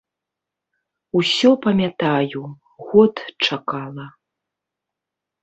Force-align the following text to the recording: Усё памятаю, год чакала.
Усё 1.19 1.51
памятаю, 1.65 2.41
год 2.89 3.15
чакала. 3.45 4.07